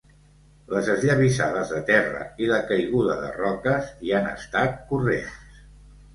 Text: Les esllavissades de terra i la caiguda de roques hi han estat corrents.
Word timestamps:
Les 0.75 0.87
esllavissades 0.93 1.73
de 1.73 1.81
terra 1.89 2.21
i 2.45 2.49
la 2.53 2.57
caiguda 2.73 3.19
de 3.21 3.31
roques 3.37 3.93
hi 4.09 4.17
han 4.23 4.33
estat 4.33 4.83
corrents. 4.91 5.63